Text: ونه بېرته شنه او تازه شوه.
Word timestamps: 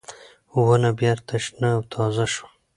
ونه 0.65 0.91
بېرته 0.99 1.35
شنه 1.45 1.69
او 1.75 1.81
تازه 1.93 2.25
شوه. 2.33 2.49